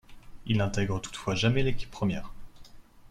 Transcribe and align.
Il 0.47 0.57
n’intègre 0.57 0.99
toutefois 0.99 1.35
jamais 1.35 1.61
l’équipe 1.61 1.91
première. 1.91 2.33